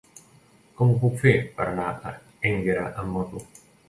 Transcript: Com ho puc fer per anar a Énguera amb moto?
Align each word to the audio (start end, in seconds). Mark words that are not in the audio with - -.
Com 0.77 0.93
ho 0.93 0.95
puc 1.03 1.19
fer 1.23 1.33
per 1.59 1.67
anar 1.73 1.89
a 2.13 2.13
Énguera 2.53 2.87
amb 3.03 3.13
moto? 3.19 3.43